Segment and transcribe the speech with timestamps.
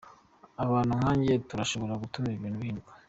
[0.63, 2.91] Abantu nkanje turashobora gutuma ibintu bihinduka.